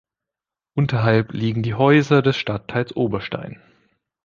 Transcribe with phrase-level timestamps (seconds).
[0.73, 3.61] Unterhalb liegen die Häuser des Stadtteils Oberstein.